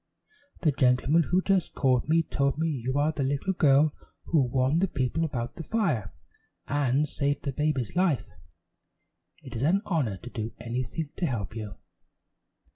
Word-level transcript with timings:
"The 0.61 0.71
gentleman 0.71 1.21
who 1.29 1.43
just 1.43 1.75
called 1.75 2.09
me 2.09 2.23
told 2.23 2.57
me 2.57 2.67
you 2.67 2.97
are 2.97 3.11
the 3.11 3.21
little 3.21 3.53
girl 3.53 3.93
who 4.23 4.41
warned 4.41 4.81
the 4.81 4.87
people 4.87 5.23
about 5.23 5.57
the 5.57 5.63
fire, 5.63 6.11
and 6.67 7.07
saved 7.07 7.43
the 7.43 7.51
baby's 7.51 7.95
life. 7.95 8.25
It 9.43 9.55
is 9.55 9.61
an 9.61 9.83
honor 9.85 10.17
to 10.17 10.29
do 10.31 10.53
anything 10.59 11.11
to 11.17 11.27
help 11.27 11.55
you." 11.55 11.75